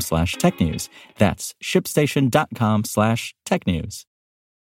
[0.00, 0.88] slash tech news.
[1.18, 4.06] That's shipstation.com slash tech news.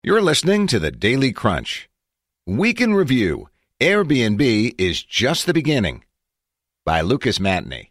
[0.02, 1.88] You're listening to the Daily Crunch.
[2.46, 3.48] Week in Review
[3.80, 6.04] Airbnb is just the beginning
[6.84, 7.88] by Lucas Matney.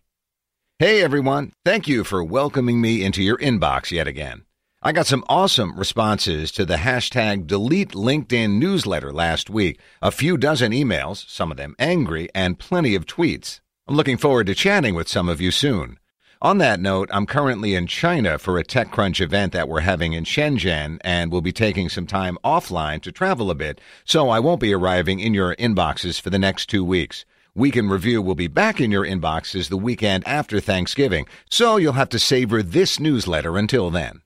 [0.80, 4.44] Hey everyone, thank you for welcoming me into your inbox yet again.
[4.82, 9.80] I got some awesome responses to the hashtag delete LinkedIn newsletter last week.
[10.02, 13.60] A few dozen emails, some of them angry, and plenty of tweets.
[13.88, 16.00] I'm looking forward to chatting with some of you soon.
[16.44, 20.24] On that note, I'm currently in China for a TechCrunch event that we're having in
[20.24, 24.60] Shenzhen and will be taking some time offline to travel a bit, so I won't
[24.60, 27.26] be arriving in your inboxes for the next two weeks.
[27.54, 31.94] Week in Review will be back in your inboxes the weekend after Thanksgiving, so you'll
[31.94, 34.24] have to savor this newsletter until then.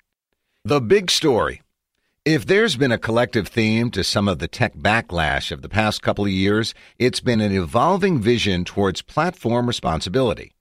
[0.63, 1.63] The big story.
[2.23, 6.01] If there's been a collective theme to some of the tech backlash of the past
[6.01, 10.54] couple of years, it's been an evolving vision towards platform responsibility.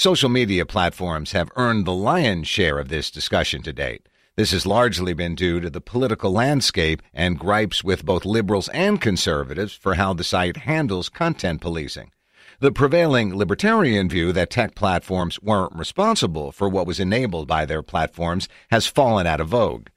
[0.00, 4.08] Social media platforms have earned the lion's share of this discussion to date.
[4.34, 8.98] This has largely been due to the political landscape and gripes with both liberals and
[8.98, 12.12] conservatives for how the site handles content policing.
[12.60, 17.82] The prevailing libertarian view that tech platforms weren't responsible for what was enabled by their
[17.82, 19.88] platforms has fallen out of vogue.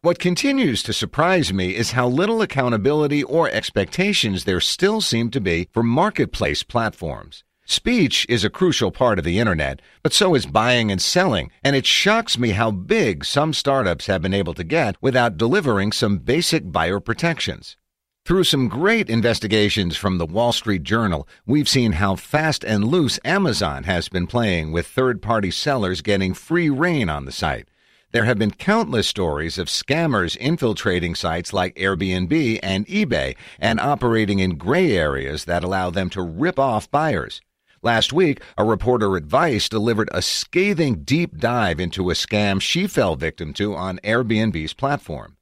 [0.00, 5.40] What continues to surprise me is how little accountability or expectations there still seem to
[5.40, 7.44] be for marketplace platforms.
[7.72, 11.74] Speech is a crucial part of the internet, but so is buying and selling, and
[11.74, 16.18] it shocks me how big some startups have been able to get without delivering some
[16.18, 17.78] basic buyer protections.
[18.26, 23.18] Through some great investigations from the Wall Street Journal, we've seen how fast and loose
[23.24, 27.68] Amazon has been playing with third party sellers getting free rein on the site.
[28.10, 34.40] There have been countless stories of scammers infiltrating sites like Airbnb and eBay and operating
[34.40, 37.40] in gray areas that allow them to rip off buyers.
[37.84, 42.86] Last week, a reporter at Vice delivered a scathing deep dive into a scam she
[42.86, 45.36] fell victim to on Airbnb's platform.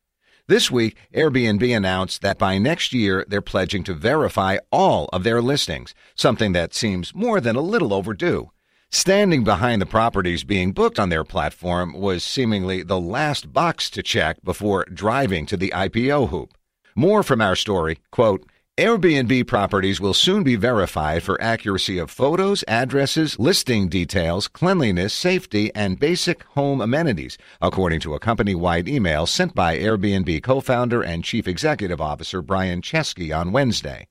[0.49, 5.43] This week, Airbnb announced that by next year, they're pledging to verify all of their
[5.43, 8.51] listings, something that seems more than a little overdue.
[8.91, 14.03] Standing behind the properties being booked on their platform was seemingly the last box to
[14.03, 16.55] check before driving to the IPO hoop.
[16.97, 18.50] More from our story, quote,
[18.81, 25.71] Airbnb properties will soon be verified for accuracy of photos, addresses, listing details, cleanliness, safety,
[25.75, 31.03] and basic home amenities, according to a company wide email sent by Airbnb co founder
[31.03, 34.09] and chief executive officer Brian Chesky on Wednesday.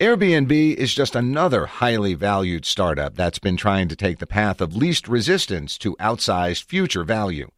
[0.00, 4.74] Airbnb is just another highly valued startup that's been trying to take the path of
[4.74, 7.52] least resistance to outsized future value.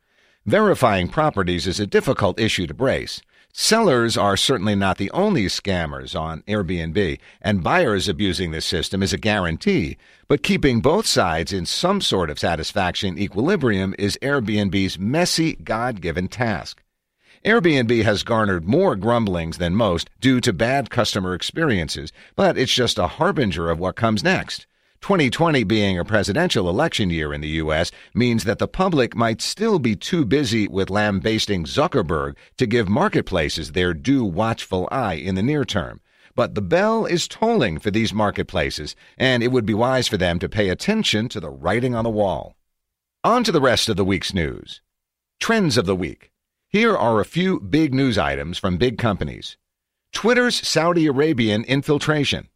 [0.44, 3.22] Verifying properties is a difficult issue to brace.
[3.56, 9.12] Sellers are certainly not the only scammers on Airbnb, and buyers abusing this system is
[9.12, 9.97] a guarantee.
[10.26, 16.26] But keeping both sides in some sort of satisfaction equilibrium is Airbnb's messy, God given
[16.26, 16.82] task.
[17.44, 22.98] Airbnb has garnered more grumblings than most due to bad customer experiences, but it's just
[22.98, 24.66] a harbinger of what comes next.
[25.04, 27.91] 2020 being a presidential election year in the U.S.
[28.15, 33.72] means that the public might still be too busy with lambasting Zuckerberg to give marketplaces
[33.72, 36.00] their due watchful eye in the near term.
[36.34, 40.38] But the bell is tolling for these marketplaces, and it would be wise for them
[40.38, 42.56] to pay attention to the writing on the wall.
[43.22, 44.81] On to the rest of the week's news.
[45.38, 46.32] Trends of the week.
[46.71, 49.59] Here are a few big news items from big companies.
[50.15, 52.48] Twitter's Saudi Arabian infiltration.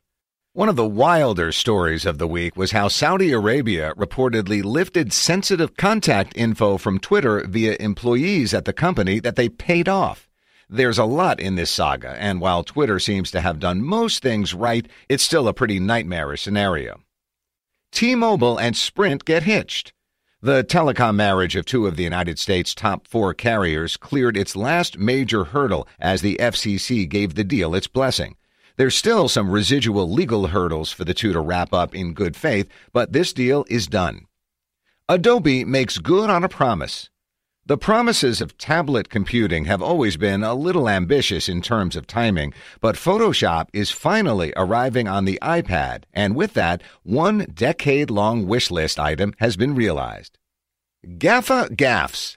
[0.55, 5.77] One of the wilder stories of the week was how Saudi Arabia reportedly lifted sensitive
[5.77, 10.27] contact info from Twitter via employees at the company that they paid off.
[10.69, 14.55] There's a lot in this saga, and while Twitter seems to have done most things
[14.55, 17.03] right, it's still a pretty nightmarish scenario.
[17.93, 19.93] T Mobile and Sprint get hitched.
[20.41, 24.99] The telecom marriage of two of the United States' top four carriers cleared its last
[24.99, 28.38] major hurdle as the FCC gave the deal its blessing.
[28.79, 32.69] There's still some residual legal hurdles for the two to wrap up in good faith,
[32.93, 34.27] but this deal is done.
[35.09, 37.11] Adobe makes good on a promise.
[37.67, 42.55] The promises of tablet computing have always been a little ambitious in terms of timing,
[42.81, 48.71] but Photoshop is finally arriving on the iPad, and with that, one decade long wish
[48.71, 50.39] list item has been realized.
[51.05, 52.37] GAFA gaffes.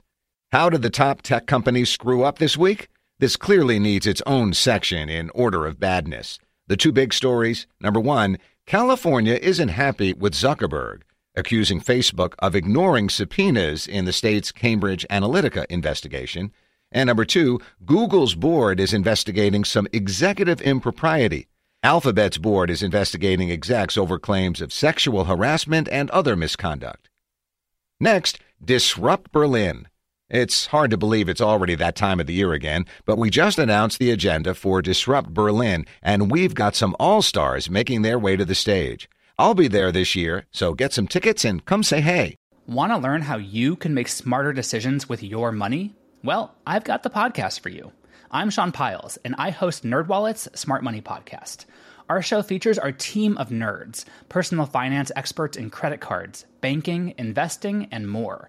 [0.50, 2.88] How did the top tech companies screw up this week?
[3.18, 6.38] This clearly needs its own section in order of badness.
[6.66, 11.02] The two big stories number one, California isn't happy with Zuckerberg
[11.34, 16.52] accusing Facebook of ignoring subpoenas in the state's Cambridge Analytica investigation.
[16.90, 21.48] And number two, Google's board is investigating some executive impropriety.
[21.82, 27.08] Alphabet's board is investigating execs over claims of sexual harassment and other misconduct.
[27.98, 29.88] Next, Disrupt Berlin.
[30.32, 33.58] It's hard to believe it's already that time of the year again, but we just
[33.58, 38.36] announced the agenda for Disrupt Berlin, and we've got some all stars making their way
[38.36, 39.10] to the stage.
[39.38, 42.38] I'll be there this year, so get some tickets and come say hey.
[42.66, 45.94] Want to learn how you can make smarter decisions with your money?
[46.24, 47.92] Well, I've got the podcast for you.
[48.30, 51.66] I'm Sean Pyles, and I host NerdWallet's Smart Money Podcast.
[52.08, 57.86] Our show features our team of nerds, personal finance experts in credit cards, banking, investing,
[57.90, 58.48] and more.